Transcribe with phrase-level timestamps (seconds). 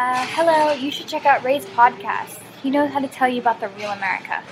[0.00, 2.38] Hello, you should check out Ray's podcast.
[2.62, 4.44] He knows how to tell you about the real America.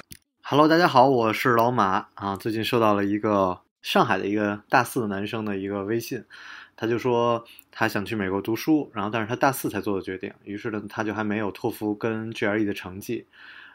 [0.42, 2.34] Hello，大家好，我是老马啊。
[2.34, 6.24] 最近收到了一个上海的一个大四的男生的一个微信，
[6.74, 13.28] 他就说他想去美国读书，然后但是他大四才做的决定，于是呢他就还没有托福跟 GRE 的成绩，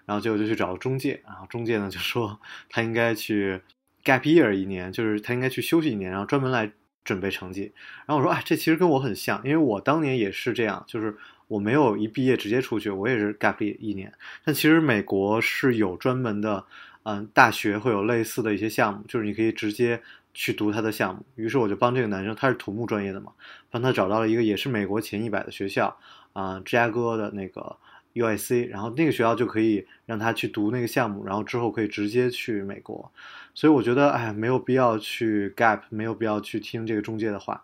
[0.05, 2.38] 然后结果就去找中介，然后中介呢就说
[2.69, 3.61] 他应该去
[4.03, 6.69] gap year 一年，就是他应该去休息一年，然后专门来
[7.05, 7.71] 准备成绩。
[8.05, 11.17] 然后我说哎，这其实跟我很像，因为我当年也是这样，就是
[11.52, 14.10] 我没有一毕业直接出去，我也是 gap 一年。
[14.46, 16.65] 但其实美国是有专门的，
[17.04, 20.01] 嗯，大学会有类似的一些项目，就是你可以直接
[20.33, 21.25] 去读他的项目。
[21.36, 23.33] 于是我就帮这个男生，他是土木专业的嘛，
[23.69, 25.93] 帮他找到了一个也是美国前一百的学校，
[26.32, 27.75] 啊、芝加哥的那个
[28.13, 33.11] UIC，然后那个学校就可以让他去读那个项目，然后之后可以直接去美国。
[33.53, 37.61] 所以我觉得，哎，没有必要去 gap，没有必要去听这个中介的话，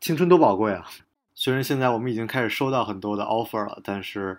[0.00, 0.84] 青春多宝贵啊！
[1.34, 4.38] 虽然现在我们已经开始收到很多的 offer 了，但是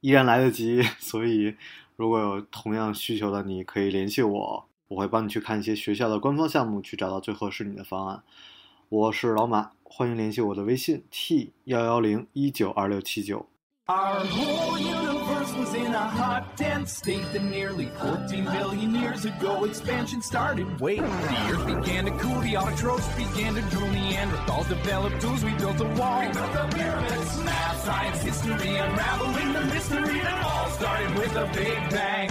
[0.00, 0.82] 依然来得及。
[1.00, 1.56] 所以，
[1.96, 8.22] 如果有同样需求的，你可以联系我，我会帮你去看一些学校的官方项目，去找到最合适你的方案。
[8.88, 13.46] 我是老马，欢迎联系我的微信 t 幺幺零一九二六七九。
[15.49, 20.21] Our whole universe was in a hot, dense state that nearly 14 billion years ago expansion
[20.21, 20.79] started.
[20.79, 25.51] Wait, the earth began to cool, the autotrophs began to drool, Neanderthals developed tools, we
[25.57, 26.21] built a wall.
[26.21, 31.45] We built the pyramids, math, science, history, unraveling the mystery that all started with a
[31.53, 32.29] big bang.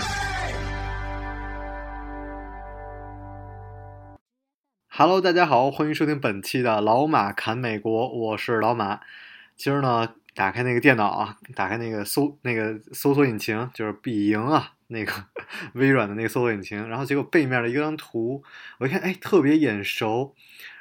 [4.89, 9.01] Hello，大家好，欢迎收听本期的老马侃美国，我是老马。
[9.57, 15.12] 今儿呢， 打开那个电脑啊，打开那个搜那个搜索引擎，就是必赢啊，那个
[15.74, 18.44] 微软的那个搜索引擎，然后结果背面的一张图，
[18.80, 20.36] 我一看，哎，特别眼熟，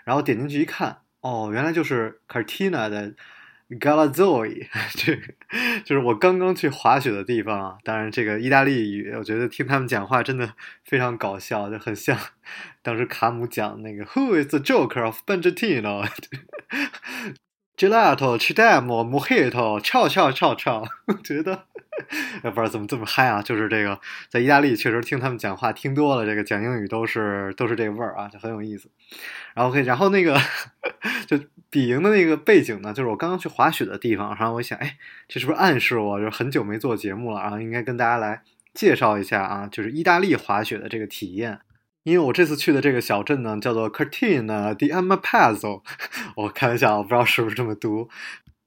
[0.05, 3.15] 然后点进去一看，哦，原来就是 Cartina 的
[3.71, 5.17] Galazoi，这
[5.85, 7.79] 就是我刚刚去滑雪的地方啊。
[7.85, 10.55] 当然，这个意大利语，我觉得听他们讲话真的
[10.85, 12.19] 非常搞笑，就很像
[12.83, 16.05] 当时卡姆讲那个 Who is the Joker of b e n j a t i n o
[17.79, 20.85] Benjatino？Gelato, Chidamo, Mojito，翘翘翘翘，
[21.23, 21.65] 觉得
[22.43, 23.41] 也不知道怎么这么嗨啊！
[23.41, 28.91] 就是这个，在意大利确实听他们讲话听多了，这个讲英语都是都是这个味儿啊，就很有意思。
[29.55, 30.37] 然后 OK，然后那个
[31.27, 31.39] 就
[31.71, 34.37] 比赢的那个背景呢，就是我刚刚去滑雪的地方。
[34.37, 34.97] 然后我想，哎，
[35.29, 37.41] 这是不是暗示我就很久没做节目了？
[37.43, 38.43] 然后应该跟大家来
[38.75, 41.61] 介绍一下啊，就是意大利滑雪的这个体验。
[42.09, 45.83] 因为我这次去的这个小镇呢，叫做 Cortina di Ampezzo，
[46.37, 48.09] 我开玩笑，我不知道是不是这么读。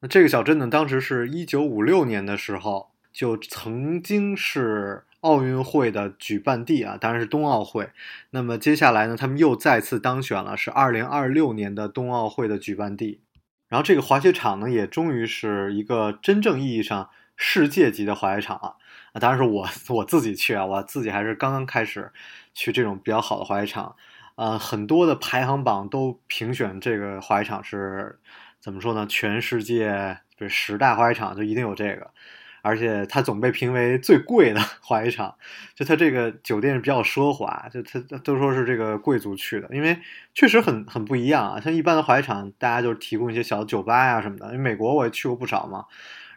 [0.02, 7.90] 那这个小镇呢，当时是一九五六年的时候，就曾经是奥运会的举办地啊，当然是冬奥会。
[8.30, 13.22] 那么接下来呢，他们又再次当选了，是二零二六年的冬奥会的举办地。
[13.70, 18.76] 然后这个滑雪场呢，也终于是一个真正意义上世界级的滑雪场了。
[19.14, 22.12] 啊，当然是我我自己去啊，我自己还是刚刚开始
[22.54, 23.96] 去这种比较好的滑雪场，
[24.36, 28.20] 呃，很多的排行榜都评选这个滑雪场是
[28.60, 29.06] 怎么说呢？
[29.08, 32.12] 全世界比如十大滑雪场就一定有这个，
[32.62, 35.36] 而且它总被评为最贵的 滑雪场。
[35.76, 39.98] 就它这个酒店比较奢华，就它都说是这个贵族去的，因为
[40.34, 41.60] 确实很很不一样啊。
[41.60, 44.46] 像一般的滑雪场，大家就是提供一些小酒吧呀、什么的。
[44.48, 45.86] 因为美国我也去过不少嘛，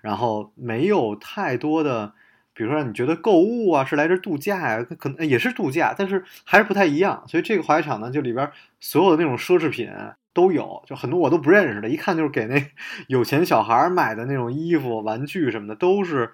[0.03, 2.15] 然后没有太多的。
[2.55, 7.25] 比如说，你觉得购物啊是来这度假呀，可能也是度假，但是还是不太一样。
[7.27, 8.49] 所以这个滑雪场呢，就里边
[8.81, 9.91] 所有的那种奢侈品
[10.33, 12.65] 都有，就很多我都不认识的，一看就是给那
[13.09, 16.33] 有钱小孩买的那种衣服、玩具什么的，都是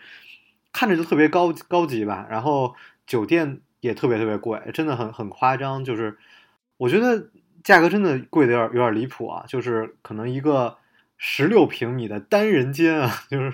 [0.73, 2.27] 看着就特别高高级吧。
[2.31, 2.75] 然后
[3.07, 5.83] 酒店也特别特别贵，真的很很夸张。
[5.85, 6.19] 就是
[6.77, 7.31] 我觉得
[7.65, 10.77] 价格真的贵的有点有点离谱啊，就是可能一个。
[11.23, 13.53] 十六平米的单人间啊， 就是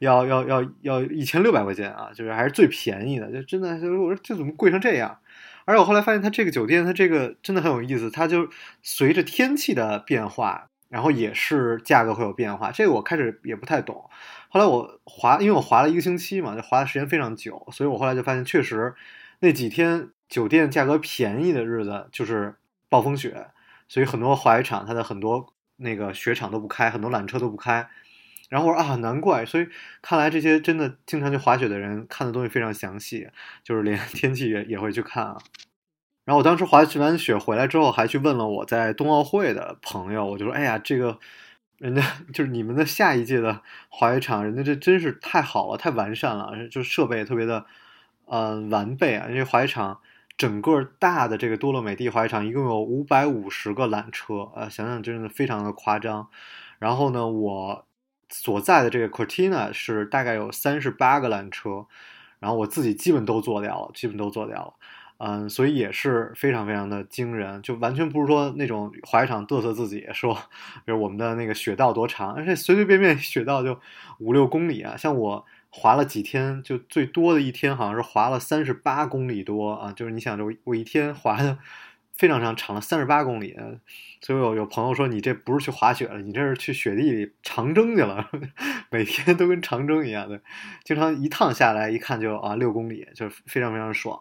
[0.00, 5.18] 要要要要一千六百块钱啊，就是还是最便宜的，就真的，就是我说这怎么贵成这样？
[5.64, 8.50] 而且我后来发现，它这个酒店，它这个真的很有意思，它就
[8.82, 12.70] 随着天气的变化，然后也是价格会有变化。
[12.70, 14.10] 这个我开始也不太懂，
[14.50, 18.94] 后来我滑，因为我滑了一个星期嘛，就滑的时间非常久，所以我后来就发现，确实
[19.40, 22.56] 那几天酒店价格便宜的日子就是
[22.90, 23.46] 暴风雪，
[23.88, 25.54] 所以很多滑雪场它的很多。
[25.76, 27.88] 那个雪场都不开，很多缆车都不开，
[28.48, 29.68] 然后我说啊，难怪，所以
[30.00, 33.28] 看来这些真的经常去滑雪的人看的东西非常详细，
[33.62, 35.38] 就是连 天气也也会去看啊。
[36.24, 41.18] 然后我当时滑雪完雪回来之后，还去问了我在冬奥会的朋友，我就说，哎呀，这个
[41.78, 42.02] 人家
[42.32, 47.66] 就是你们的下一届的滑雪场，人家这真是太好了，太完善了，就是设备特别的
[48.24, 50.00] 呃完备啊，因为滑雪场。
[50.36, 56.28] 整个大的这个多洛美蒂滑雪场一共有五百五十个缆车，呃，想想真的非常的夸张。
[56.78, 57.86] 然后呢，我
[58.28, 61.86] 所在的这个 Cortina 是大概有三十八个缆车，
[62.38, 64.74] 然后我自己基本都做掉了，基本都做掉了。
[65.18, 70.34] 嗯，所以也是非常非常的惊人，就完全不是说那种滑雪场嘚瑟自己说，
[70.84, 73.80] 比如我们的那个雪道多长，而且随随便便雪道就
[74.18, 74.94] 五六公里啊。
[74.98, 75.46] 像我
[75.78, 81.58] 滑了几天，就最多的一天好像是滑了三十八公里多啊，就是你想着我我一天滑的
[82.16, 83.54] 非常长，长了三十八公里。
[84.22, 88.28] 所以有有朋友说你这不是去滑雪了，你这是去雪地里长征去了，
[88.90, 90.40] 每天都跟长征一样的，
[90.82, 94.18] 经常一趟下来一看就啊六公里，就非常非常爽。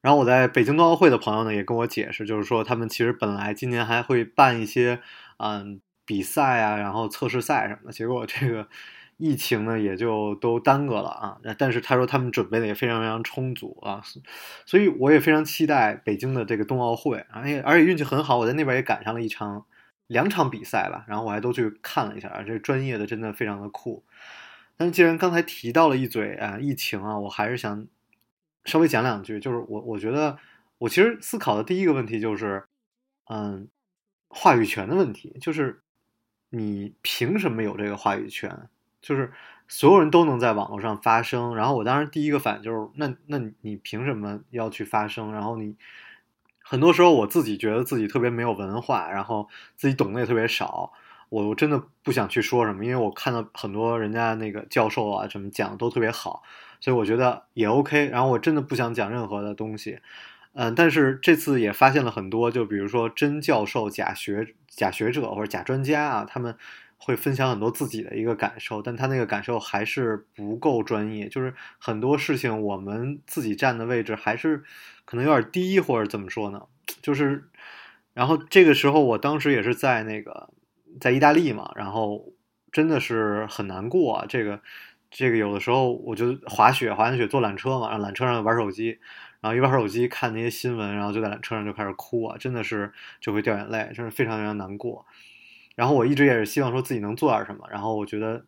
[0.00, 5.00] 然后我在北京冬奥会的朋友呢，也跟我解释，就是说他们其实本来今年还会办一些
[5.36, 8.68] 嗯比赛啊，然后测试赛什么的，结果这个
[9.16, 11.38] 疫情呢也就都耽搁了啊。
[11.58, 14.02] 但是他说他们准备的也非常非常充足啊，
[14.66, 19.64] 所以我也非常期待北京的这个冬奥会，而且而且运气很好，我在那边也赶上了一场
[20.06, 24.04] 两场比赛吧，然后我还都去看了一下啊，这专业的真的非常的酷。
[24.76, 27.86] 但是既然刚才提到了一嘴啊疫情啊，我还是想。
[28.66, 30.38] 稍微讲两句，就是我我觉得
[30.78, 32.64] 我其实思考的第一个问题就是，
[33.28, 33.68] 嗯，
[34.28, 35.82] 话语权的问题，就是
[36.48, 38.70] 你凭什么有这个话语权？
[39.04, 39.30] 就是
[39.68, 45.30] 所有人都能在网络上发声，然后我当时第一个反应就是，那那你凭什么要去发声？
[45.32, 45.76] 然后你
[46.62, 49.46] 很多时候我自己觉得自己特别没有文化，然后
[49.76, 50.92] 自己懂得也特别少，
[51.28, 56.42] 我真的不想去说什么，因为我看到很多人家那个教授啊什么讲的都特别好。
[56.80, 60.00] 所以我觉得也 OK，然后我真的不想讲任何的东西，
[60.52, 66.54] 嗯，但是这次也发现了很多，就比如说真教授、假学、假学者或者假专家啊，他们
[66.96, 74.62] 会分享很多自己的一个感受，但他那个感受还是不够专业，就是很多事情我们自己站的位置还是
[75.04, 76.62] 可能有点低，或者怎么说呢？
[77.02, 77.44] 就是，
[78.12, 80.50] 然后这个时候我当时也是在那个
[81.00, 82.32] 在意大利嘛，然后
[82.72, 84.60] 真的是很难过啊，这个。
[85.16, 88.98] 这个有的时候我就滑雪，滑完雪坐缆车嘛，然后缆车上玩手机，
[89.40, 95.06] 然后一玩手机看那些新闻，然后就在缆车上就开始哭啊，真的是就会掉眼泪，真是非常非常难过。
[95.74, 98.44] 然后我一直也是希望说自己能做点什么，然后我觉得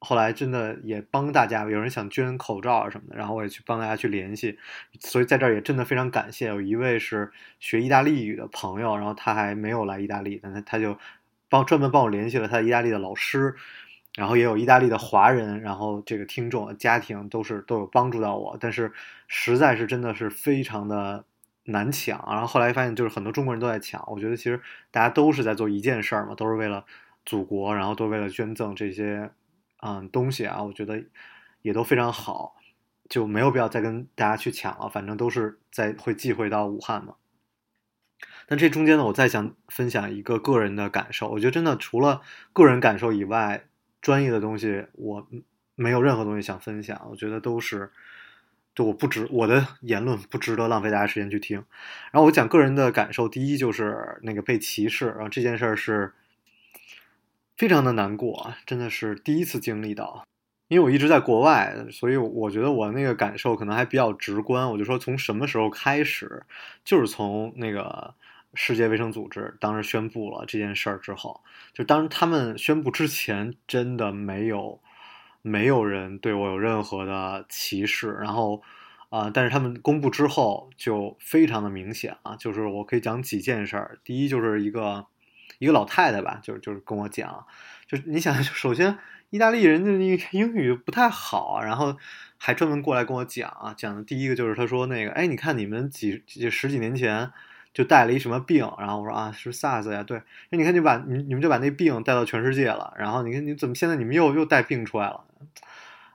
[0.00, 4.58] 后来真的也帮大家，有人想捐口罩啊什么的，然后我也去帮大家去联系，
[5.00, 7.30] 所以在这儿也真的非常感谢有一位是
[7.60, 10.98] 学意大利语的朋友，然后他还没有来意大利，但他他就
[11.48, 13.54] 帮专门帮我联系了他意大利的老师。
[14.16, 18.92] 然后也有意大利的华人，然后这个听众家庭都是都有帮助到我，但是
[19.26, 21.24] 实在是真的是非常的
[21.64, 22.22] 难抢。
[22.28, 24.04] 然后后来发现，就是很多中国人都在抢。
[24.08, 26.84] 我觉得其实大家都是在做一件事儿嘛，都是为了
[27.24, 29.30] 祖国，然后都为了捐赠这些
[29.82, 30.62] 嗯东西啊。
[30.62, 31.02] 我觉得
[31.62, 32.56] 也都非常好，
[33.08, 34.88] 就没有必要再跟大家去抢了。
[34.88, 37.14] 反正都是在会寄回到武汉嘛。
[38.46, 41.30] 但这中间呢，我再想分享一个个人的感受。
[41.30, 42.20] 我觉得真的除了
[42.52, 43.64] 个人感受以外，
[44.02, 45.26] 专业的东西我
[45.74, 47.90] 没有任何东西想分享，我觉得都是，
[48.74, 51.64] 就我不值我的言论不值得浪费大家时间去听。
[52.10, 56.12] 然后我讲个人的感受，第一就是那个被歧视，然后这件事儿是
[57.56, 60.26] 非常的难过，真的是第一次经历到。
[60.68, 64.70] 因为我一直在国外，所以我觉得我那个感受可能还比较直观。
[64.70, 66.42] 我就说从什么时候开始，
[66.84, 68.14] 就是从那个。
[68.56, 71.40] 世界卫生组织当时宣布了这件事儿之后，
[71.72, 74.78] 就当他们宣布之前，真的没有
[75.46, 78.12] 没有人对我有任何的歧视。
[78.12, 78.62] 然后，
[79.10, 83.98] 啊，但是他们公布之后就非常的明显啊，就是我可以讲几件事儿。
[84.02, 85.06] 第一就是一个
[85.58, 87.46] 一个老太太吧，就是就是跟我讲，
[87.86, 88.96] 就你想， 首先
[89.28, 89.92] 意大利人的
[90.32, 91.96] 英语不太好，然后
[92.38, 97.30] 还专门过来跟我讲啊，讲的第一个就是他说那个，哎，你看你们几几十几年前。
[97.74, 105.24] 就带了一什么病，然后我说啊是 SARS 呀，对，那你看就把你你们就把那病带到全世界了，然后你看你怎么现在你们又又带病出来了，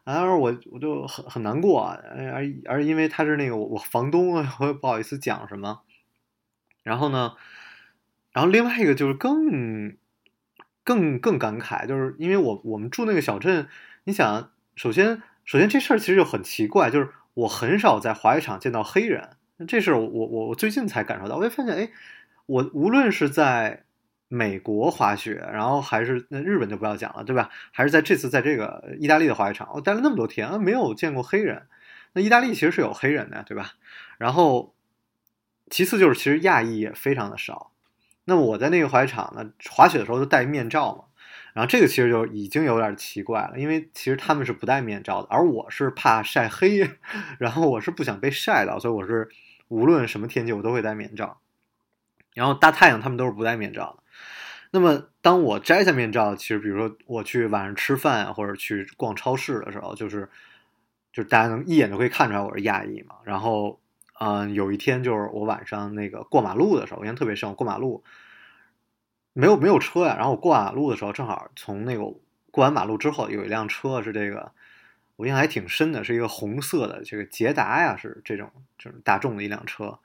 [0.06, 5.82] 然后我我就很很难过，而而因为他是那个我我房东，我也不好意思讲什么，
[6.82, 7.34] 然后呢，
[8.32, 9.98] 然后另外一个就是更
[10.86, 13.68] 更更感慨，就是因为我我们住那个小镇，
[14.06, 19.32] 你想，首先首先这事儿其实就很奇怪，就是我很少在滑雪场见到黑人。
[19.68, 21.90] 这是我我我最近才感受到，我就发现，哎，
[22.46, 23.84] 我无论是在
[24.30, 27.50] 美国滑雪，然后还是那日本就不要讲了，对吧？
[27.72, 31.64] 还是在这次在这个意大利的滑雪场，我待了那么多天，没有见过黑人。
[32.14, 33.74] 那意大利其实是有黑人的，对吧？
[34.18, 34.74] 然后
[35.70, 37.72] 其次就是其实亚裔也非常的少。
[38.26, 41.04] 那么我在那个滑雪场呢，滑雪的时候就戴面罩嘛，
[41.54, 46.90] 然后这个其实就已经有点奇怪了，因为其实他们是不戴面罩的，而我是怕晒黑，
[47.40, 49.28] 然后我是不想被晒到，所以我是。
[49.70, 51.40] 无论什么天气，我都会戴面罩。
[52.34, 54.04] 然后大太阳，他们都是不戴面罩的。
[54.72, 60.30] 那么当我摘下面罩，其实比如说我去晚上吃饭或者去逛超市的时候，就是
[61.12, 63.16] 就是大家能一眼就可以看出来我是亚裔嘛。
[63.24, 63.80] 然后，
[64.20, 68.04] 嗯，有一天就是我晚上那个过马路的时候，我印象特别深，我过马路
[69.34, 72.04] 没有没有车呀，然后我过马路的时候，正好从那个
[72.52, 74.52] 过完马路之后，有一辆车是这个，
[75.20, 80.00] 我印象还挺深的，是一个红色的这个捷达呀，是这种就是大众的一辆车。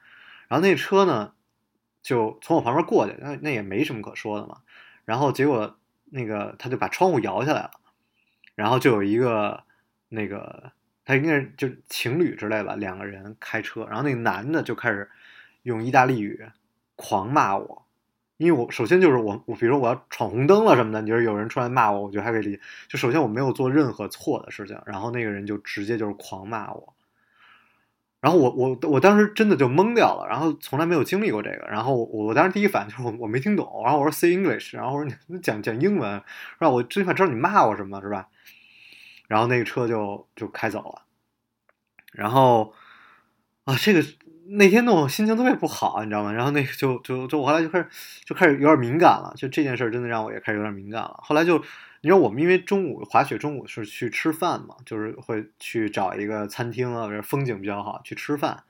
[0.48, 1.34] 然后那车呢，
[2.02, 4.62] 就从我旁边过去，那那也没什么可说的嘛。
[5.04, 7.70] 然后结果那个他就把窗户摇下来了，
[8.56, 9.62] 然后就有一个
[10.08, 10.72] 那个
[11.04, 15.08] 他应该是就情侣之类吧，两个人开车，然后那个男的就开始
[15.62, 16.44] 用意大利语
[16.96, 17.83] 狂骂我，
[18.44, 22.60] 因为我首先就是我我比如说我要闯红灯了什么的，你就是有人出来骂我，我觉得还可以理解。
[22.88, 26.94] 就首先我没有做任何错的事情，然后那个人就直接就是狂骂我。
[28.20, 36.22] 然后我我我当时真的就懵掉了，然后从来没有经历过这个，然后我我当时第一反应就是我我没听懂，然后我说 say English，然后我说你讲讲英文，
[36.58, 36.72] 让？
[36.72, 38.28] 我最起码知道你骂我什么，是吧？
[39.28, 41.02] 然后那个车就就开走了，
[42.12, 42.74] 然后
[43.64, 44.02] 啊，这个
[44.46, 46.32] 那天弄我心情特别不好，你知道吗？
[46.32, 47.88] 然后那个就就就我后来就开始
[48.24, 51.18] 就开始有点敏感了，就这件事儿真的让我也开始有点敏感了。
[51.22, 58.64] 后来就你知道我们因为中午滑雪，中午是去吃饭嘛，就是会去找一个餐厅啊，风景比较好去吃饭。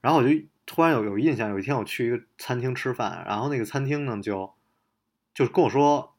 [0.00, 0.30] 然后我就
[0.64, 4.54] 突然有有印象，有一天我去一个餐厅吃饭，然后那个餐厅呢就
[5.34, 6.11] 就跟我说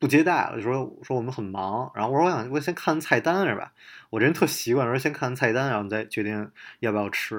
[0.00, 1.92] 不接待了，就说说我们很忙。
[1.94, 3.72] 然后我说我想我先看菜单是吧？
[4.10, 7.36] 我这人特习惯说先看看菜单，然后再决定要不要吃。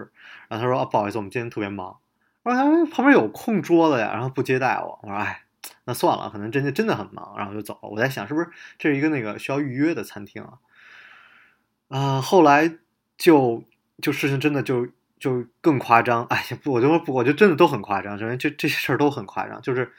[0.47, 1.97] 然后他说啊不好意思，我们今天特别忙。
[2.43, 4.97] 我说哎旁边有空桌子呀，然后不接待我。
[5.03, 5.41] 我说哎。
[5.83, 7.89] 那算了，可能真的真的很忙，然后就走了。
[7.89, 8.49] 我在想，是不是
[8.79, 10.53] 这是一个那个需要预约的餐厅啊？
[11.89, 12.77] 啊，后来
[13.17, 13.63] 就
[14.01, 14.87] 就事情真的就
[15.19, 16.23] 就更夸张。
[16.25, 18.17] 哎呀，我就说不，我就真的都很夸张。
[18.17, 19.61] 首先，这这些事儿都很夸张。
[19.61, 19.91] 就是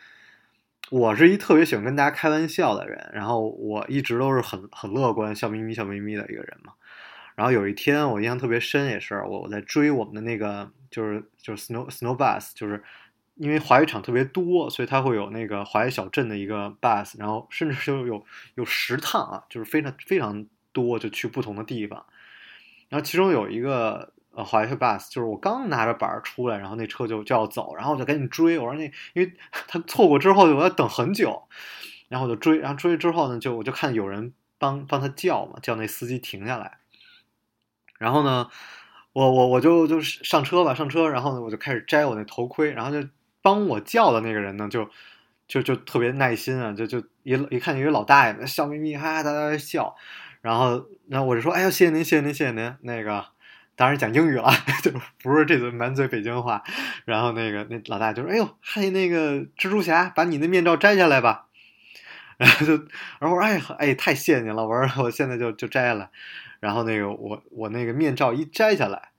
[0.92, 6.74] 我是一特别喜欢跟大家开玩笑的人，然后我一直都是很很乐观、笑眯眯、笑眯眯的一个人嘛。
[7.34, 12.82] 然后有一天我印象特别深，也是我我在追我们的那个就是就是 snow snow bus，就是。
[13.36, 18.22] 因为滑雪场特别多，所以它会有那个滑雪小镇的一个 bus，然后甚至就有
[18.56, 22.04] 有十趟啊，就是非常非常多，就去不同的地方。
[22.90, 28.58] 然后其中有一个呃滑雪 bus，就是我刚拿着板出来，然后那车就就要走，然后我就赶紧追。
[28.58, 28.84] 我说那
[29.14, 29.32] 因为
[29.68, 31.42] 他错过之后，我要等很久，
[32.08, 36.78] 然后我就追，然后追之后呢，就我就看有人帮帮他叫嘛，叫那司机停下来。
[37.98, 38.48] 然后呢，
[39.12, 43.08] 我我我就就上车吧，上车，然后呢，我就开始摘我那头盔，然后就。
[43.44, 44.88] 帮我叫的那个人呢，就
[45.48, 49.96] 就就特别耐心啊，就就一一看一个老大爷，笑眯眯，哈哈哒哒笑，
[50.40, 53.31] 然后然后我就说，哎呀，谢谢您，谢谢您，谢谢您，那个
[53.82, 54.48] 当然讲英语了，
[54.80, 54.92] 就
[55.24, 56.62] 不是这嘴满嘴北京话，
[57.04, 61.48] 然后那个那老大就说，哎呦，嘿，那个蜘蛛侠，把你的面罩摘下来吧，
[62.38, 62.76] 然后就，
[63.18, 66.10] 然后我说，哎哎，太谢谢您了，我说 我现在就就摘下来，
[66.60, 69.10] 然后那个我我那个面罩一摘下来，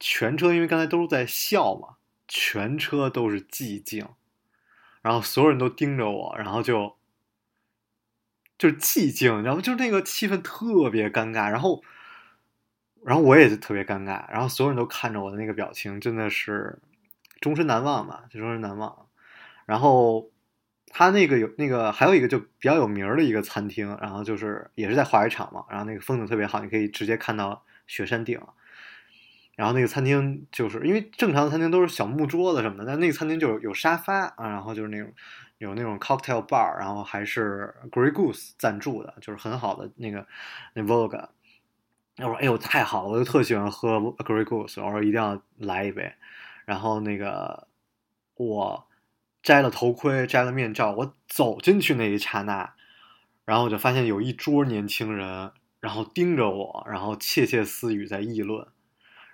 [0.00, 1.96] 全车因为刚才都是在笑嘛。
[2.26, 4.06] 全车都是寂静，
[5.02, 6.96] 然后所有人都盯着我，然后就
[8.58, 11.82] 就是寂静，然后就是那个气氛特别尴尬，然后，
[13.04, 16.78] 然后我也是特别尴尬，然后所有人都看着我的那个表情，真的是
[17.40, 19.06] 终身难忘嘛，就终身难忘。
[19.64, 20.30] 然后
[20.88, 28.40] 他那个有那个还有一个就比较有名儿的一个餐厅，然后就是也是在滑雪场嘛，然后那个风景特别好，你可以直接看到雪山顶。
[29.56, 35.12] 然后那个餐厅就是因为正常的餐厅都是小木桌子什么的，但那个餐厅就有有沙发啊，然后就是那种
[35.58, 40.26] 有那种 cocktail bar，然后还是 Grey Goose 赞助的，就是很好的那个
[40.74, 41.28] 那 Vogue。
[42.18, 46.12] 我说哎呦太好了，我就特喜欢喝 Grey Goose，我说一定要来一杯。
[46.64, 47.68] 然后那个
[48.34, 48.88] 我
[49.42, 52.74] 摘了头盔，摘了面罩，我走进去那一刹那，
[53.44, 58.66] 然后我就发现有一桌年轻人，然后盯着我，然后窃窃私语在议论。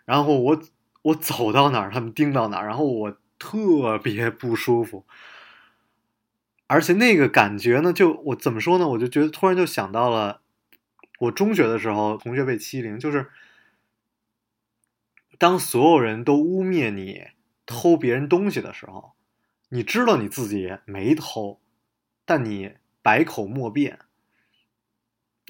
[0.04, 0.62] 然后我
[1.02, 5.04] 我走到哪儿，他们盯到哪儿，然后我特别不舒服，
[6.66, 8.86] 而且那个感觉呢，就我怎么说呢？
[8.88, 10.42] 我就觉得突然就想到了
[11.18, 13.30] 我中学的时候，同学被欺凌，就是
[15.38, 17.28] 当所有人都污蔑你
[17.66, 19.12] 偷别人东西的时候，
[19.68, 21.60] 你知道你自己没偷，
[22.24, 24.00] 但你百口莫辩。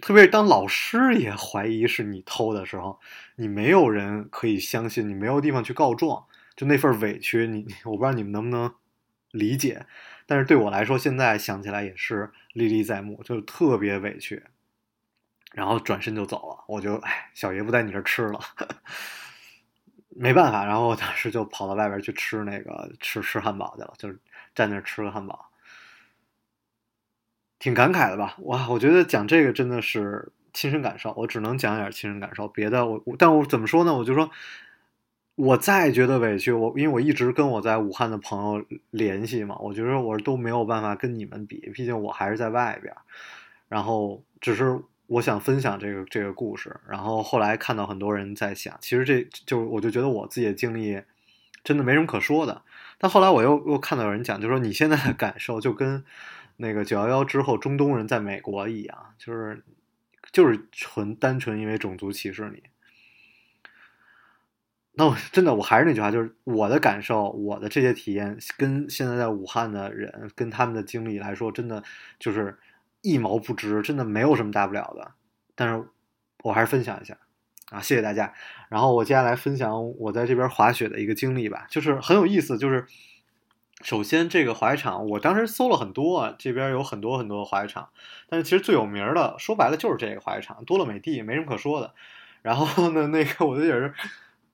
[0.03, 3.01] 特别是当老师也怀疑是你偷的时候，
[3.37, 8.75] 你没有人可以相信，你没有地方去告状，就那份委屈，你 我不知道你们能不能
[9.31, 9.87] 理解，
[10.27, 14.43] 但是对我来说，现在想起来也是历历在目，就特别委屈。
[15.55, 18.41] 然后转身就走了，我就哎，小爷不在你这吃了，
[20.11, 24.19] 没办法，然后我当时就跑到外边去吃那个吃吃汉堡去了，就是
[24.55, 25.47] 站那吃个汉堡。
[27.61, 28.37] 挺感慨的吧？
[28.41, 33.95] 哇，我觉得讲这个真的是亲身感受，我只能讲一点亲身感受，别的我，但我怎么说呢？
[33.95, 34.29] 我就说，
[35.37, 42.95] 我再觉得委屈，我因为我一直跟我在武汉的朋友联系嘛，我觉得我都没有办法跟你们比，毕竟我还是在外边，
[43.69, 51.03] 然后只是我想分享这个这个故事，然后后来看到很多人在想，其实这就我就觉得我自己的经历
[51.63, 52.63] 真的没什么可说的，
[52.99, 56.05] 但后来我又又看到有人讲，就说你现在的感受就跟
[56.57, 59.63] 那个九幺幺之后中东人在美国一样，就是
[60.33, 62.63] 就是纯单纯因为种族歧视你。
[64.97, 71.83] 那我真的，我还是那句话，就是我的感受，我的这些体验，跟现在在武汉的人跟他们的经历来说，真的
[72.21, 72.57] 就是
[73.05, 75.13] 一毛不值，真的没有什么大不了的。
[75.55, 75.87] 但是
[76.43, 77.17] 我还是分享一下
[77.71, 78.35] 啊，谢谢大家。
[78.69, 82.59] 然后我接下来分享我在这边滑雪的一个经历吧，就是很有意思。
[82.59, 82.87] 就是
[83.83, 87.91] 首先这个滑雪场，我当时搜了很多，这边有很多很多滑雪场，
[88.29, 91.95] 但是其实最有名的，说白了就是这个滑雪场，多乐美地，没什么可说的。
[92.43, 93.95] 然后呢，那个我就也是。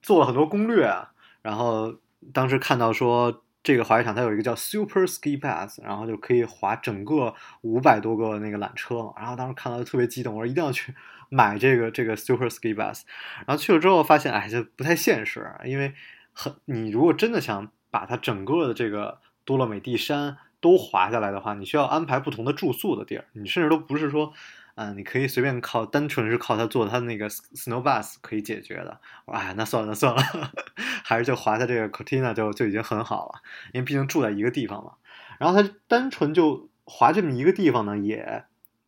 [0.03, 1.95] 做了很多攻略啊，然后
[2.33, 10.95] 当时看到说这个滑雪场它有一个叫 Super Ski Pass，然后就可以滑整个五百多个那个缆车，然后当时看到就特别激动，我说一定要去
[11.29, 13.05] 买这个这个 Super Ski Pass。
[13.47, 15.93] 然后去了之后发现，哎，这不太现实，因为
[16.33, 24.33] 很你如果真的想把它整个的这个多乐美地山都滑下来的话，你需要安排不同的住宿的地儿，你甚至都不是说。
[24.81, 28.99] 嗯，你可以随便靠，单纯是靠他做他那个 snow bus 可以解决的。
[29.27, 30.23] 哎，那算了，那算了，
[31.05, 33.43] 还是就滑在这个 Cortina 就就已经很好了，
[33.75, 34.93] 因为毕竟住在一个地方嘛。
[35.39, 38.45] 然后他单纯就滑这么一个地方呢，也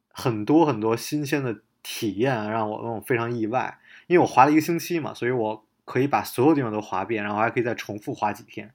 [0.09, 3.79] 很多很多新鲜的体验，让我让我非常意外。
[4.07, 8.73] 因为我滑了一个星期嘛，所以我可以把所有地方都滑遍，然后还可以再重复滑几天。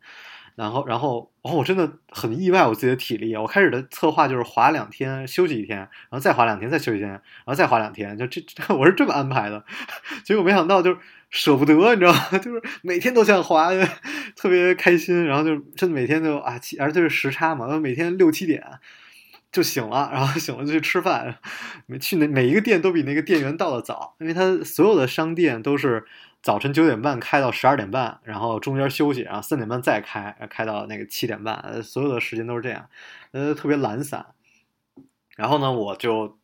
[0.58, 3.36] 然后，然后，哦，我真的很意外我自己的体力。
[3.36, 8.42] 我开始的策划就是滑两天，休息一天，然后再滑两天，再休息一天，然后再滑两天，就这，
[8.74, 9.64] 我是这么安排的。
[10.26, 10.98] 结果没想到，就是
[11.30, 12.20] 舍不得，你知道吗？
[12.42, 13.70] 就是每天都想滑，
[14.36, 15.28] 特别开心。
[15.28, 18.64] 然后就真的每天就啊，而且是时差嘛，每天六七点
[19.52, 21.38] 就醒了，然后醒了就去吃饭。
[21.86, 26.04] 每去那每一个店都比那个店员到的早，因为他所有的商店都是。
[26.42, 32.90] 早晨九点半开到十二点半，然后中间休息，然后三点半再开，开到那个七点半，所有的时间都是这样，
[33.32, 34.28] 呃，特别懒散。
[35.36, 36.38] 然后呢，我就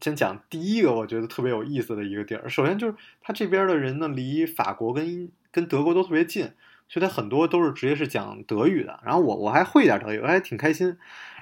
[0.00, 2.48] 先讲第一个我觉得特别有意思的一个地儿。
[2.48, 6.52] 首先就是他这边的人呢，离法国跟跟德国都特别近，
[6.86, 9.00] 所以他很多都是直接是讲德语的。
[9.04, 10.98] 然后我我还会一点德语，我还挺开心。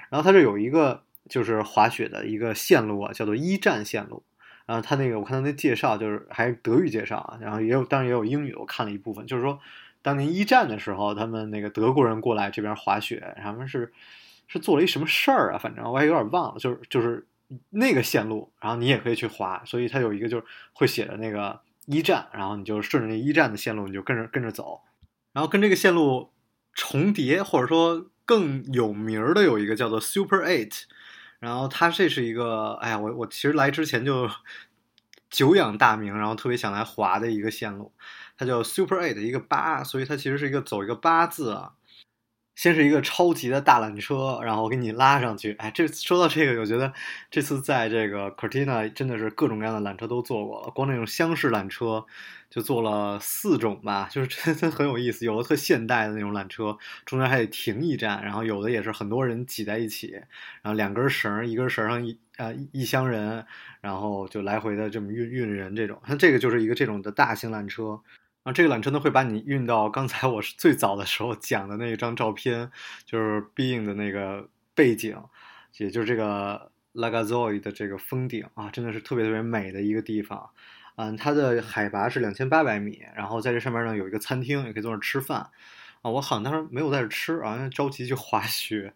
[0.09, 4.23] 然后他这有一个就是滑雪的一个线路啊，叫做一战线路。
[4.65, 9.59] 然后他那个，我看他那介绍就是还是德语介绍啊，然后也有当然也有英语，我看了一部分，就是说
[10.01, 13.93] 当年一战的时候，他们那个德国人过来这边滑雪，他们是
[14.47, 15.57] 是做了一什么事儿啊？
[15.57, 17.25] 反正我还有点忘了，就是就是
[17.69, 24.81] 那个线路，然后你也可以去滑，所以他有一个就是会写的那个一战，然后你就顺着那一战的线路，你就跟着跟着走，
[25.33, 26.31] 然后跟这个线路
[26.73, 30.85] 重叠或者说更有名的有一个叫做 Super Eight。
[31.45, 34.27] 然后他这是一个，哎呀，我我其实来之前就
[35.29, 37.93] 久仰大名，然后特别想来滑的一个线路，
[38.35, 41.73] 它叫 Super Eight 一个八，所以它其实是一个走一个八字啊。
[42.55, 45.53] 先是一个超级的大缆车，然后给你拉上去。
[45.59, 46.91] 哎，这说到这个，我觉得
[47.29, 52.05] 这次在这个 Cortina 真的是各种各样的缆车都坐过了，光那种厢式缆车
[52.49, 55.25] 就坐了四种吧，就是真的很有意思。
[55.25, 60.11] 有的特现代的那种缆车，中间还得停一站，然后有的也是很多人挤在一起，
[60.61, 63.45] 然后两根绳，一根绳上一啊一箱人，
[63.81, 66.01] 然后就来回的这么运运人这种。
[66.05, 67.99] 它这个就是一个这种的大型缆车。
[68.45, 72.69] 啊，这个缆车呢会把你运到刚才我是最早的时候讲的那一张照片，
[73.03, 75.17] 就是 Being 的那个背景，
[75.77, 80.51] 也就是这个 Lagazoi 的这个峰顶啊，真的是特别特别美的一个地方。
[80.95, 85.49] 嗯，它的海拔是两千八百米，然后在这上面呢有一个餐厅，也可以坐那吃饭。
[86.03, 88.93] 啊，我好像当时没有在这吃啊，着急去滑雪。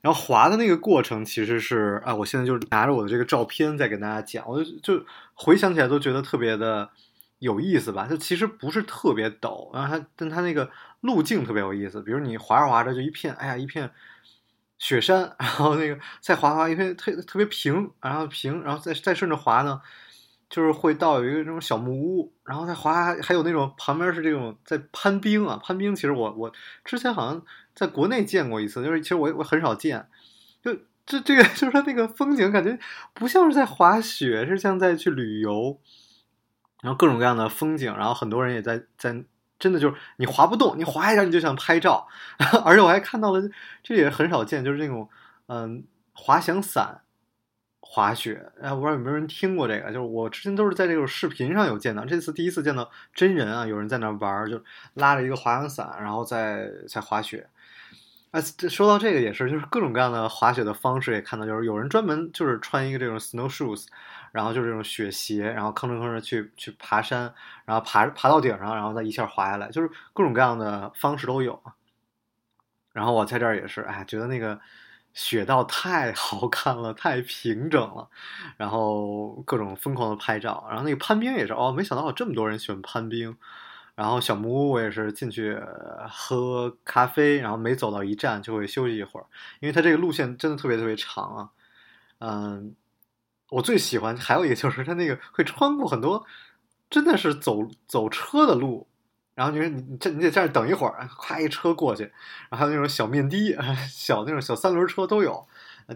[0.00, 6.88] 然后滑的那个过程其实是啊，我现在就是拿着我的这个照片在跟大家讲，我就就回想起来都觉得特别的。
[7.40, 8.06] 有意思吧？
[8.08, 12.00] 它其实不是特别陡，然后它，但它那个路径特别有意思。
[12.02, 13.90] 比如你滑着滑着就一片，哎呀，一片
[14.78, 19.80] 雪山， 然后那个再滑滑一片特特别平，然后平，然后再再顺着滑呢，
[20.50, 25.94] 就是会到有一个这种小木屋，然后再滑，还有那种旁边是这种在攀冰啊，攀冰。
[25.96, 26.52] 其实我我
[26.84, 27.42] 之前好像
[27.74, 30.06] 在国内见过一次，就是其实我我很少见，
[30.62, 30.76] 就
[31.06, 32.78] 这这个 就是它那个风景感觉
[33.14, 35.80] 不像是在滑雪，是像在去旅游。
[36.82, 39.22] 然后各种各样的风景，然后很多人也在在，
[39.58, 42.08] 真的就是你滑不动，你滑一下你就想拍照，
[42.64, 43.42] 而且我还看到了，
[43.82, 45.08] 这也很少见，就是那种
[45.46, 47.02] 嗯滑翔伞
[47.80, 54.62] 滑雪，哎，我不知道有没有人听过这个，就是我之前都是在这种视频上有见到，这次第一次见到真人啊，有人在那玩，就
[54.94, 57.48] 拉着一个滑翔伞，然后在在滑雪。
[58.30, 63.86] 啊，这说到这个也是，就是各种各样的滑雪的方式也看到，就是有人专门就是穿一个这种 snow shoes，
[64.32, 67.32] 然后就是这种雪鞋，然后吭哧吭哧去去爬山，
[67.64, 71.60] 然后爬爬到顶上，然后再一下滑下来，就是各种各样的方式都有。
[72.92, 74.60] 然后我在这儿也是，哎，觉得那个
[75.14, 78.08] 雪道太好看了，太平整了，
[78.56, 83.36] 然后各种疯狂的拍照，然后那个攀冰也是，哦，没想到有这么多人喜欢攀冰。
[83.96, 85.58] 然后小木屋我也是进去
[86.08, 89.26] 喝咖啡，然后每走到一站就会休息一会儿，
[89.60, 91.50] 因为它这个路线真的特别特别长啊。
[92.20, 92.74] 嗯，
[93.50, 96.24] 我最喜欢还有一个就是它那个会穿过很多
[96.88, 98.88] 真的是走走车的路，
[99.34, 102.04] 然后你说你这你得在这等一会儿，咵一车过去，
[102.48, 103.56] 然后还有那种小面的、
[103.90, 105.46] 小那种小三轮车都有，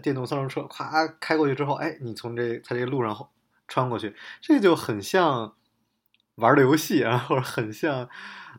[0.01, 3.27] 电动三轮车咵开过去之后，哎，你从这它这个路上
[3.67, 5.53] 穿过去，这就很像。
[6.35, 8.09] 玩的游戏啊，或者很像，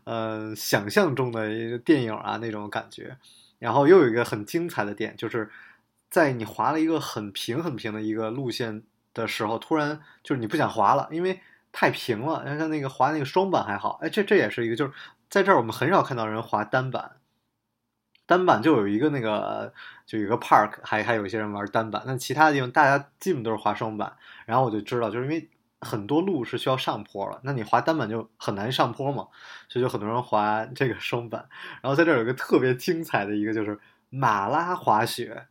[0.03, 3.15] 呃，想象中的一个电影啊那种感觉。
[3.59, 5.47] 然后又有一个很精彩的点，就是
[6.09, 11.39] 在你滑了一个很平很平的一个路线的时候，突然就是你不想滑了，因为
[11.71, 12.45] 太平了。
[12.57, 14.93] 像那个滑那个双板还好，哎，这这也是一个，就是
[15.29, 17.17] 在这儿我们很少看到人滑单板，
[18.25, 19.73] 单板就有一个那个
[20.05, 24.17] 就有一个 park，还还有一些人玩单板，那其他地方大家基本都是滑双板。
[24.45, 25.49] 然后我就知道，就是因为。
[25.79, 29.27] 很多路是需要上坡了，那你滑单板就很难上坡嘛，
[29.69, 31.47] 所以就很多人滑这个双板。
[31.83, 35.45] 然后在这儿有个特别精彩的一个就是马拉滑雪，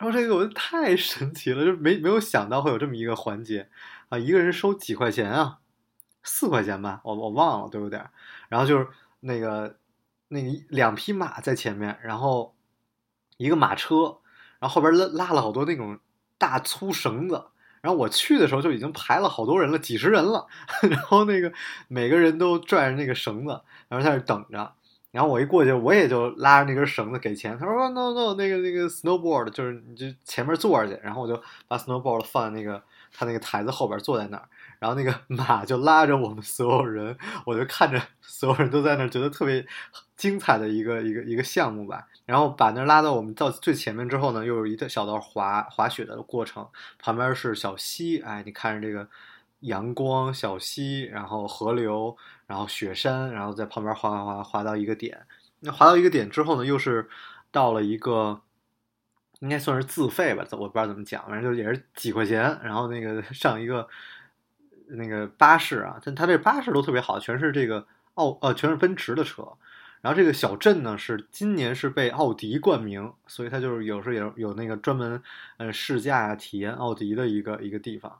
[0.00, 3.68] 然后这个我就太神奇了，就没没有想到会有这么一个环节
[4.08, 4.16] 啊！
[4.16, 5.58] 一个人收几块钱啊？
[6.22, 8.08] 四块钱吧，我我忘了都有点。
[8.48, 8.88] 然后就是
[9.20, 9.76] 那个
[10.28, 12.56] 那个两匹马在前面，然后
[13.36, 14.20] 一个马车，
[14.58, 15.98] 然后后边拉拉了好多那种
[16.38, 17.48] 大粗绳子。
[17.82, 20.46] 然后我去的时候就已经排了好多人了，几十人了。
[20.88, 21.52] 然后那个
[21.88, 24.74] 每个人都拽着那个绳子，然后在那等着。
[25.10, 27.58] 然后我一过去，我也就拉着那根绳子给钱。
[27.58, 32.80] 他说：“no no，那个那个 snowboard 就是你就前面坐着去。”然后我就把 snowboard 放在那个
[33.12, 34.48] 他那个台子后边，坐在那儿。
[34.78, 39.66] 然后那个 马就拉着我们所有人，我就看着 所有人都在那儿，觉得特别
[40.16, 42.06] 精彩的一个一个一个项目吧。
[42.24, 46.66] 然后把那拉到我们到最前面之后呢，又有一个小道滑滑雪的过程，
[47.00, 49.08] 旁边是小溪，哎，你看着这个
[49.60, 55.26] 阳光、小溪，然后河流，然后雪山，然后在旁边滑滑滑滑到一个点。
[55.60, 57.08] 那滑到一个点之后呢，又是
[57.50, 58.40] 到了一个
[59.40, 63.86] 应该算是自费吧，我不知道怎么讲，反正就也是几块钱，然后那个上一个
[64.86, 69.46] 那个巴士啊，但它这巴士都特别好，全是这个奥呃，全是奔驰的车。
[70.00, 75.22] 然后这个小镇呢，是今年是被奥迪冠名，所以它就是有时候有有那个专门
[75.58, 78.18] 呃试驾呀、体验奥迪的一个一个地方。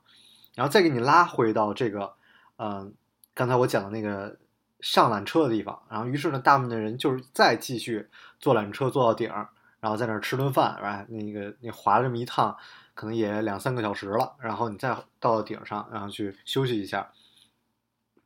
[0.60, 2.12] 然后再给你拉回到这个，
[2.58, 2.92] 嗯，
[3.32, 4.36] 刚才我讲的那个
[4.82, 5.80] 上缆车的地方。
[5.88, 8.06] 然后于是呢，大部分的人就是再继续
[8.38, 9.32] 坐缆车坐到顶，
[9.80, 11.06] 然后在那儿吃顿饭，是吧？
[11.08, 12.54] 那个你滑这么一趟，
[12.92, 14.36] 可能也两三个小时了。
[14.38, 17.10] 然后你再到顶上，然后去休息一下。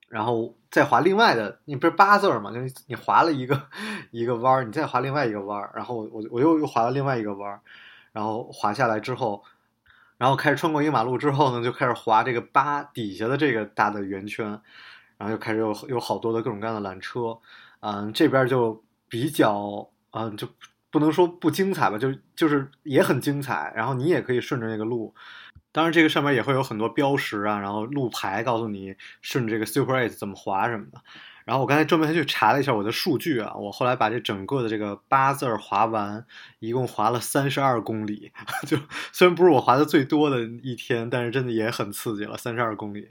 [0.09, 2.51] 然后再滑另外的，你不是八字儿嘛？
[2.51, 3.69] 就是你滑了一个
[4.11, 7.61] 一个弯儿，你再滑另外一个弯儿，然后我我又又滑了另外一个弯儿，
[8.11, 9.45] 然后滑下来之后，
[10.17, 14.47] 然后开始穿过一个马路之后呢，就开始滑这个八底下的这个大的圆圈，
[15.19, 17.39] 然后又开始有有好多的各种各样的缆车，
[17.81, 20.49] 嗯，这边就比较嗯，就
[20.91, 25.15] 不能说不精彩吧，就就是也很精彩，然后你也可以顺着那个路。
[25.73, 31.01] 当然，这个上面也会有很多标识啊，然后路牌告诉你顺着这个 Super Eight 怎么滑什么的。
[31.45, 36.25] 然后我刚才专门还去查了一下我的数据啊，我后来把这整个的这个八字滑完，
[36.59, 38.33] 一共滑了三十二公里。
[38.67, 38.79] 就
[39.13, 43.11] 虽然不是我滑的最多的一天，但是真的也很刺激了，三十二公里。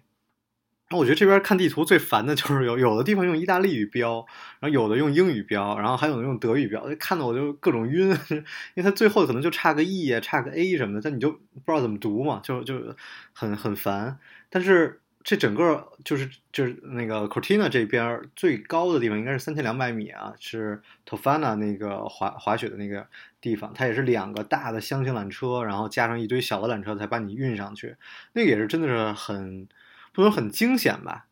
[0.90, 4.26] 然后我觉得这边看地图最烦的就是 有有的地方用意大利语标，
[4.60, 8.10] 然后有的用英语标，然后还有的用德语标，看的我就各种晕，
[8.76, 12.96] 因为它最后可能就差个 E 啊，差个 A 什么的，但你就不知道怎么读嘛，就就
[13.32, 14.20] 很很烦。
[14.50, 23.08] 但是这整个就是就是那个 Cortina 这边最高的地方应该是三千两百米啊，是 Tofana 那个滑滑雪的那个
[23.40, 27.96] 地方，它也是两个大的箱型缆车，然后加上一堆小的缆车才把你运上去，
[28.34, 29.68] 那个也是真的是很。
[30.16, 31.26] 不能很惊险吧？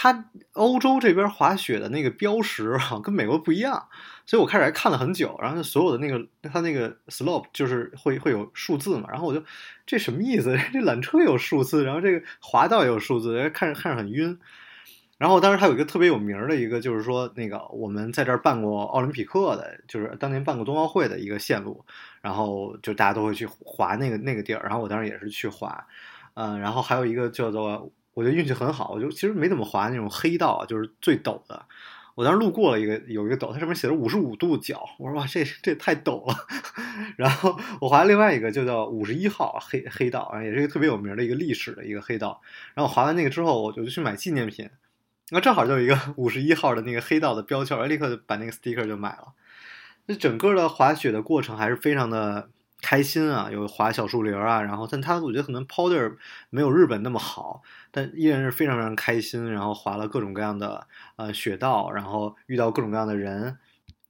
[0.00, 3.88] 它欧洲这边滑雪的那个标识啊，跟美国不一样，
[4.24, 5.36] 所以我开始还看了很久。
[5.42, 9.42] 然后所有的那个它那个 slope 就是会会有数字嘛，然后我就
[9.84, 10.56] 这什么意思？
[10.72, 14.38] 这缆车有数字，然后这个滑道也有数字，看着看着很晕。
[15.16, 21.84] 然后当时还有一个特别有名的一个，就是说那个我们在这儿办过奥林匹克的，就是当年办过冬奥会的一个线路，
[22.20, 25.84] 然后就大家都会去滑那个那个地儿，然后我当时也是去滑，
[26.34, 31.64] 嗯，然后还有一个叫做，我觉得运气很好，我就其实没怎么滑那种黑道，就是最陡的。
[32.16, 36.36] 我当时路过了一个有一个陡，它上面写着五十五度角，我说哇，这这太陡了。
[37.16, 42.40] 然后我滑另外一个就叫五十一号黑黑道啊，也是一个特别有名的一个历史的一个黑道。
[42.74, 44.68] 然后滑完那个之后，我就去买纪念品，
[45.30, 49.34] 那正好就有一个 五十一号的那个黑道的标签，我立刻就把那个 sticker 就买了。
[50.06, 52.48] 那整个的滑雪的过程还是非常的
[52.80, 56.16] 开心啊，有滑小树林啊，然后但它我觉得可能抛地儿
[56.50, 63.42] 没有日本那么好，但依然是非常非常开心，然后滑了各种各样的呃雪道，然后遇到各种各样的人，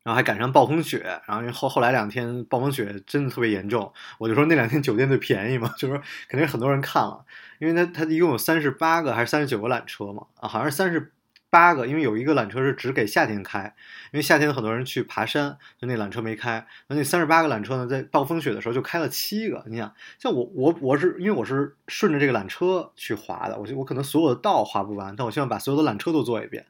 [0.02, 7.24] 然后还赶上暴风雪，然后后后来两天暴风雪真的特别严重，我就说那两天酒店最便宜嘛，就是说肯定很多人看了，
[7.58, 11.12] 因为它它一共有三十八个还是三十九个缆车嘛，啊好像是三十。
[11.50, 13.74] 八个，因为有一个缆车是只给夏天开，
[14.12, 16.66] 因为夏天很多人去爬山，就那缆车没开。
[16.88, 19.64] 那那三十八个缆车呢，在暴风雪的时候就开了七个。
[19.66, 26.66] 你想，像我我我是因为我是顺着这个缆车去滑的，我就我可能所有的道滑不完，但我希望把所有的缆车都坐一遍。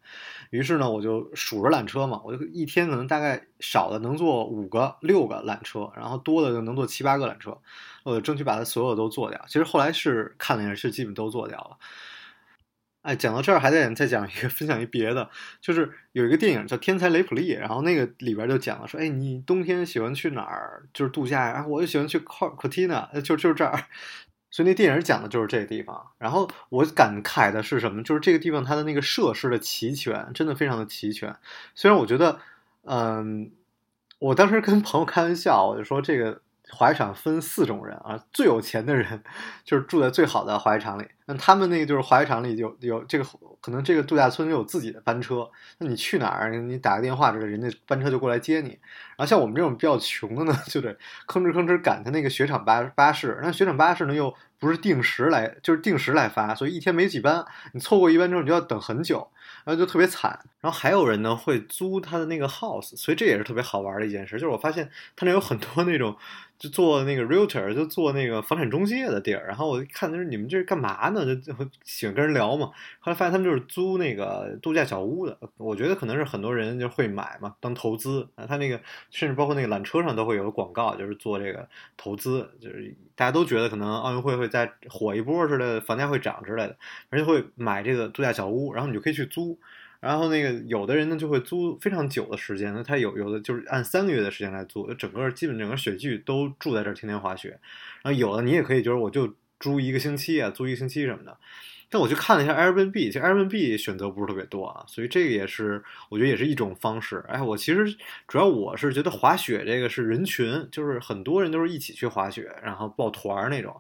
[0.50, 7.58] 于是呢，我就数着缆车嘛，我就一天可能大概少的能坐五个、六个缆车，然后多的就能坐七八个缆车，
[8.04, 9.44] 我争取把它所有都坐掉。
[9.46, 11.76] 其实后来是看了一下，是基本都坐掉了。
[13.02, 15.30] 哎，讲到这儿还得再讲一个，分享一别的，
[15.60, 20.82] 就是有一个电影叫《天才雷普利》，然后那个里边就讲了说，哎，你冬天喜欢去哪儿？
[20.92, 23.84] 就是度假呀，我就喜欢去 Cortina，就就是这儿。
[24.50, 26.10] 所以那电影讲的就是这个地方。
[26.18, 28.02] 然后我感慨的是什么？
[28.02, 31.34] 就是这个地方它的那个设施的齐全，真的非常的齐全。
[31.74, 32.40] 虽然我觉得，
[32.84, 33.50] 嗯，
[34.18, 36.40] 我当时跟朋友开玩笑，我就说这个。
[36.70, 39.22] 滑雪场分四种人啊，最有钱的人
[39.64, 41.06] 就是住在最好的滑雪场里。
[41.30, 43.24] 那他们那个就是滑雪场里有有这个
[43.60, 48.70] 可能这个度假村有自己的班车，那你去哪儿，你打个电话，这个人家班车就过来接你。
[48.70, 50.94] 然后像我们这种比较穷的呢，就得
[51.26, 53.38] 吭哧吭哧赶他那个雪场巴巴士。
[53.42, 59.28] 那雪场巴士呢又不是定时来，就是定时来发，所以一天没几班，你错过一班之后你就要等很久，
[59.64, 60.40] 然后就特别惨。
[60.62, 64.36] 然后还有人呢会租他的那个 house，所以这也是特别好玩的一件事。
[64.36, 66.16] 就是我发现他那有很多那种。
[66.58, 69.46] 就做那个 realtor，就做那个房产中介的地儿。
[69.46, 71.17] 然后我看，就是你们这是干嘛呢？
[71.24, 71.52] 就
[71.84, 72.66] 喜欢跟人聊嘛。
[73.00, 75.38] 后来发现他们就是租那个度假小屋的。
[75.56, 78.46] 我觉得可能是很多人就会买嘛，当投资啊。
[78.46, 86.76] 他那个甚至包括那个缆车上都会有广告，就是做这个投资，就是大家都觉得可能奥运会会再火一波似的，房价会涨之类的，
[87.10, 89.58] 而且会买这个度假小屋，然后你就可以去租。
[90.00, 97.58] 然后那个有的人呢就会租非常久的时间，那他有有的就是按三个月的时间来租，整个基本整个雪具都住在这儿，天天滑雪。
[98.04, 101.36] 然后有的你也可以就是我就租一个星期啊，租一个星期什么的。
[101.90, 107.24] 但我去看了一下 Airbnb，其实 Airbnb 选择不是特别多啊，所以这个也是我觉得也是一种方式。
[107.26, 113.74] 哎，我其实主要我是觉得滑雪这个是人群，就是很多人都是一起去滑雪，然后抱团那种，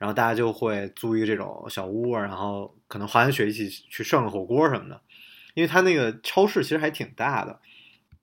[0.00, 5.00] 然后大家就会租一个这种小屋，然后可能滑完雪一起去涮个火锅什么的。
[5.54, 7.60] 因为它那个超市其实还挺大的，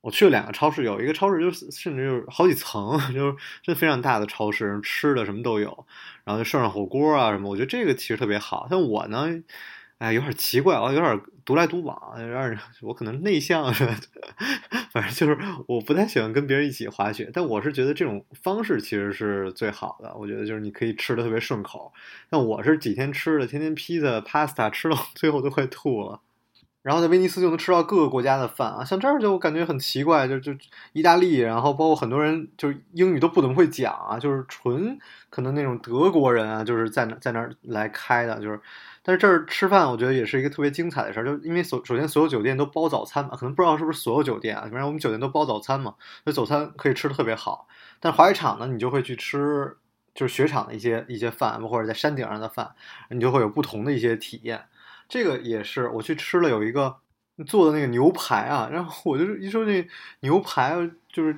[0.01, 5.85] 我去了两个超市，有一个超市就甚至就是好几层， 就是真非常大的超市，吃的什么都有，
[6.23, 8.67] 然后就涮涮火锅啊什么，我觉得这个其实特别好。
[8.67, 9.27] 像我呢，
[9.99, 13.71] 哎，有点奇怪，我有点独来独往，有点 我可能内向，
[14.91, 15.37] 反正就是
[15.67, 17.29] 我不太喜欢跟别人一起滑雪。
[17.31, 21.93] 但我是觉得这种方式其实是最好的，我觉得就是你可以吃的特别顺口。
[22.27, 26.19] 但我是几天吃的，天天披萨、pasta 吃到 最后都快吐了。
[26.81, 30.51] 然后在威尼斯就能吃到各个国家的饭啊，像这儿就感觉很奇怪，就就
[30.93, 34.97] 意大利，然后包括很多人就英语都不怎么会讲啊，就是纯
[35.29, 38.59] 可能那种德国人啊，就是在那在那儿来开的，就是，
[39.03, 47.67] 但是这儿吃饭我觉得也是一个特别精彩的事儿，就因为首首先所有酒店都包早餐嘛，可能不知道是不是所有酒店啊，反正我们酒店都包早餐嘛，所以早餐可以吃的特别好。
[47.99, 49.77] 但滑雪场呢，你就会去吃
[50.15, 52.71] 就是雪场的一些一些饭，或者在山顶上的饭，
[53.11, 54.63] 你就会有不同的一些体验。
[55.11, 56.95] 这个也是我去吃了有一个
[57.45, 59.85] 做的那个牛排啊，然后我就一说那
[60.21, 60.73] 牛排，
[61.11, 61.37] 就是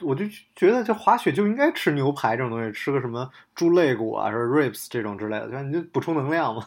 [0.00, 0.24] 我就
[0.56, 5.60] 觉得这滑雪就应该吃牛排这种东西，吃个什么猪肋骨啊，是 ribs 这种之类的，对吧？
[5.60, 6.66] 你就补充能量嘛。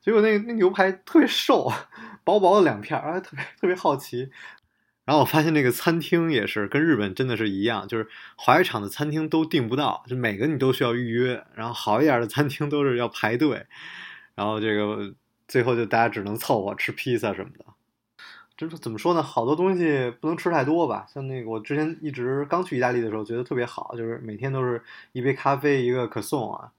[0.00, 1.70] 结果那那牛排特别瘦，
[2.24, 4.30] 薄薄的两片，然后，特别特别好奇。
[5.04, 13.66] 然后我发现那个餐厅也是跟日本真的是一样，就是滑雪场的餐厅都订不到，就每个你都需要预约，然后好一点的餐厅都是要排队，
[14.34, 15.14] 然后这个。
[15.46, 17.64] 最后就大家只能凑合吃披萨什么的，
[18.56, 19.22] 就是怎么说呢？
[19.22, 21.06] 好多东西不能吃太多吧。
[21.12, 26.70] 像那个我之前一直刚去意大利的时候，觉得特别好，就是每天都是一杯咖啡一个可颂啊，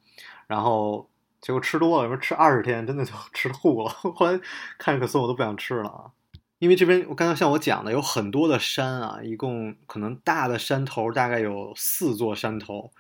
[0.47, 1.10] 然后
[1.41, 3.89] 结果吃多了，说吃二十天真的就 吃吐了。
[3.89, 4.39] 后来
[4.78, 6.12] 看着可颂我都不想吃了啊，
[6.60, 12.91] 因为这边我刚刚像我讲的有很多的山啊，一共可能大的山头大概有四座山头，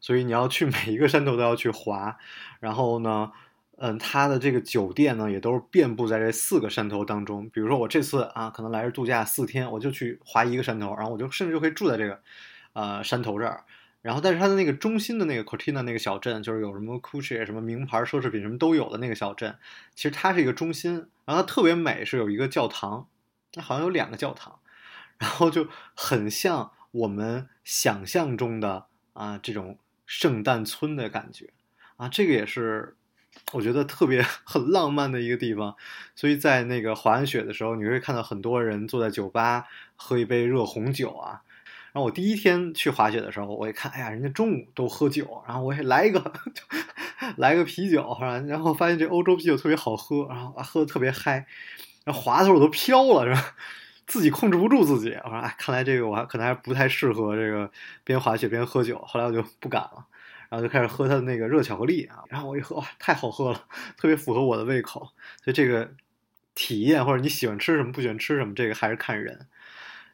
[0.00, 2.16] 所以你要去每一个山头都要去滑，
[2.60, 3.32] 然后呢。
[3.82, 7.48] 嗯，它的这个酒店呢，也都是遍布在这四个山头当中。
[7.48, 12.20] 比如说我这次啊，可能来这度假四天，我就去划一个山头，然后我就甚至就可以住在这个，
[12.74, 13.64] 呃，山头这儿。
[14.02, 19.56] 然后，但是它的那个中心的那个 Cortina 那个小镇，就是有什么 Gucci 什么名牌奢侈品什么都有的那个小镇，
[19.94, 21.06] 其实它是一个中心。
[21.24, 23.08] 然后它特别美，是有一个教堂，
[23.54, 24.58] 那好像有两个教堂，
[25.16, 31.48] 然后就很像我们想象中的啊这种圣诞村的感觉
[31.96, 32.94] 啊，这个也是。
[33.52, 35.74] 我觉得特别 很浪漫的一个地方，
[36.14, 39.66] 所以在那个滑完雪的时候，你会看到很多人坐在酒吧
[39.96, 41.42] 喝一杯热红酒啊。
[41.92, 46.32] 然后我第一天去滑雪的时候，我一看，哎呀，人家中午都喝酒，然后我也来一个，
[47.36, 51.44] 来个啤酒，然后发现这欧洲啤酒特别好喝，然后喝的特别嗨，
[52.04, 53.54] 然后滑的时候我都飘了，是吧？
[54.06, 57.68] 自己控制不住自己，我说，哎，看来这个我还可能还不太适合这个
[58.04, 60.04] 边滑雪边喝酒，后来我就不敢了。
[60.50, 63.64] 然后就开始喝他的那个热巧克力啊，然后我一喝哇，太好喝了，
[63.96, 65.00] 特别符合我的胃口。
[65.42, 65.88] 所以这个
[66.56, 69.46] 体验或者你喜欢吃什么不喜欢吃什么，这个还是看人。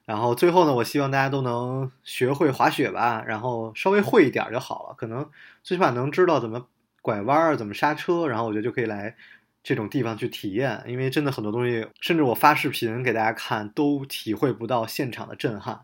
[0.05, 5.29] 然后最后呢，我希望大家都能学会滑雪吧，然后稍微会一点就好了，可能
[5.63, 6.67] 最起码能知道怎么
[7.01, 9.17] 拐弯儿、怎么刹车，然后我觉得就可以来
[9.63, 10.85] 这种地方去体验。
[10.87, 15.81] 因为真的很多东西，甚至我发视频给大家看都体会不到现场的震撼，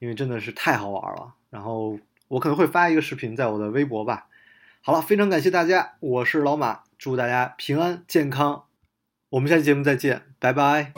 [0.00, 1.34] 因为真的是太好玩了。
[1.48, 1.96] 然后。
[2.28, 4.26] 我可能会发一个视频在我的微博吧。
[4.80, 8.64] 好了，非常感谢大家，我是老马，祝大家平安健康，
[9.30, 10.92] 我们下期节目再见，拜拜。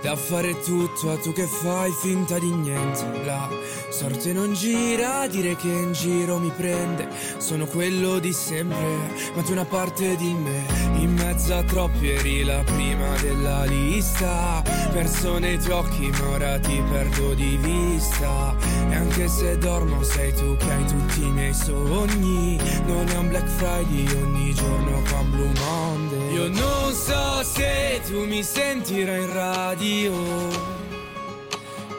[0.00, 3.24] Da fare tutto a tu che fai finta di niente.
[3.24, 3.48] La
[3.90, 7.08] sorte non gira, dire che in giro mi prende.
[7.38, 10.64] Sono quello di sempre, ma tu una parte di me.
[10.98, 14.62] In mezzo a troppi eri la prima della lista.
[14.92, 18.54] Perso nei tuoi occhi, ma ora ti perdo di vista.
[18.88, 22.58] E anche se dormo, sei tu che hai tutti i miei sogni.
[22.86, 26.07] Non è un Black Friday ogni giorno con Blue Monday.
[26.32, 30.48] Io non so se tu mi sentirai in radio io.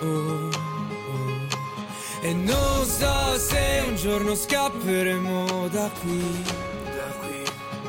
[0.02, 0.50] Oh, oh.
[2.22, 6.44] E non so se un giorno scapperemo da qui.
[6.84, 7.44] Da qui,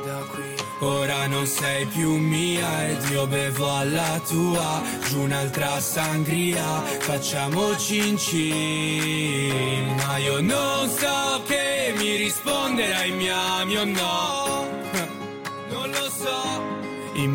[0.05, 0.51] da qui.
[0.83, 8.17] Ora non sei più mia ed io bevo alla tua Giù un'altra sangria, facciamoci in
[9.95, 14.50] Ma io non so che mi risponderai mi ami o no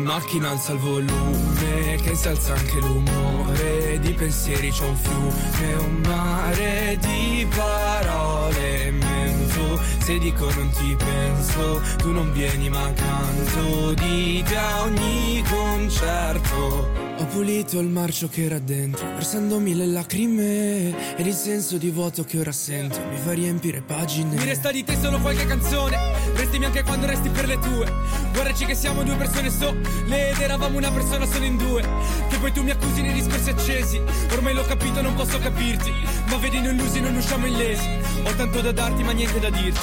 [0.07, 6.01] macchina alza il volume che si alza anche l'umore Di pensieri c'è un fiume, un
[6.05, 14.43] mare di parole Mento, se dico non ti penso Tu non vieni ma canto di
[14.49, 21.33] da ogni concerto ho pulito il marcio che era dentro, versando mille lacrime ed il
[21.33, 24.35] senso di vuoto che ora sento mi fa riempire pagine.
[24.35, 25.97] Mi resta di te solo qualche canzone,
[26.35, 27.91] restimi anche quando resti per le tue.
[28.33, 31.81] Guardaci che siamo due persone sole ed eravamo una persona solo in due.
[32.29, 33.99] Che poi tu mi accusi nei discorsi accesi,
[34.31, 35.91] ormai l'ho capito, non posso capirti.
[36.27, 37.89] Ma vedi, noi illusi non usciamo illesi.
[38.25, 39.79] Ho tanto da darti, ma niente da dirti.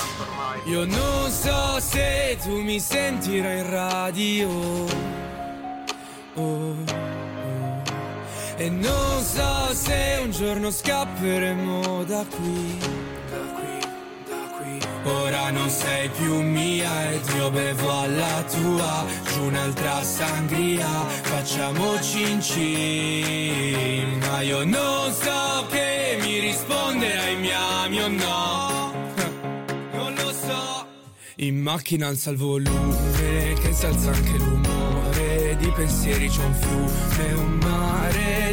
[0.67, 4.49] Io non so se tu mi sentirai in radio.
[6.37, 7.24] Oh.
[8.57, 12.79] E non so se un giorno scapperemo da qui.
[13.29, 13.79] Da qui,
[14.29, 15.11] da qui.
[15.11, 19.05] Ora non sei più mia ed io bevo alla tua.
[19.25, 20.87] Giù un'altra sangria,
[21.23, 28.93] facciamoci in Ma io non so che mi risponderai, mi ami o no.
[29.95, 30.87] Non lo so.
[31.37, 35.57] In macchina alza il volume, che si alza anche l'umore.
[35.57, 37.94] Di pensieri c'è un fiume, un mare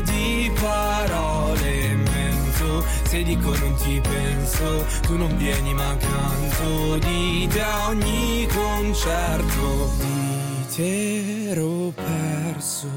[0.04, 1.95] di parole.
[1.95, 9.89] Mento, se dico non ti penso, tu non vieni ma canto di da ogni concerto.
[9.99, 12.88] Di te ero perso,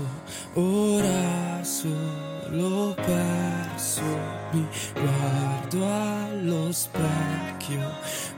[0.54, 4.02] ora solo perso.
[4.52, 7.90] Mi guardo allo specchio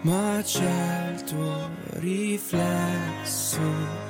[0.03, 1.69] ma c'è il tuo
[1.99, 4.06] riflesso